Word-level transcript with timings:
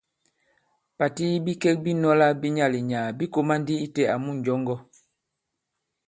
Pàti 0.97 1.23
yi 1.31 1.43
bikek 1.45 1.77
bi 1.83 1.91
nɔ̄lā 2.01 2.27
bi 2.41 2.47
nyaà-li-nyàà 2.55 3.15
bī 3.17 3.25
kōmā 3.33 3.53
ndi 3.61 3.73
itē 3.85 4.03
àmu 4.15 4.31
ǹnjɔŋgɔ. 4.35 4.75